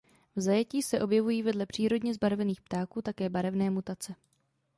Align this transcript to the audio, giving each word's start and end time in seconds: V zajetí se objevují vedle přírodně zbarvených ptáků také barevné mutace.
V 0.35 0.41
zajetí 0.41 0.81
se 0.81 1.01
objevují 1.01 1.43
vedle 1.43 1.65
přírodně 1.65 2.13
zbarvených 2.13 2.61
ptáků 2.61 3.01
také 3.01 3.29
barevné 3.29 3.69
mutace. 3.69 4.15